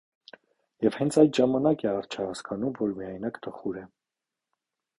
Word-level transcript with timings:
Եվ 0.85 0.95
հենց 1.01 1.17
այդ 1.23 1.35
ժամանակ 1.41 1.85
է 1.87 1.89
արջը 1.91 2.25
հասկանում, 2.29 2.73
որ 2.81 2.95
միայնակ 3.03 3.39
տխուր 3.49 3.81
է։ 3.83 3.85